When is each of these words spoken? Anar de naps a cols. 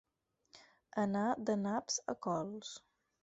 Anar 1.03 1.27
de 1.49 1.55
naps 1.65 1.99
a 2.13 2.17
cols. 2.29 2.73